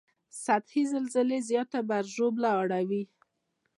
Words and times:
سطحي 0.43 0.83
زلزلې 0.93 1.39
زیاته 1.49 1.79
مرګ 1.89 2.07
ژوبله 2.15 2.49
اړوي 2.61 3.03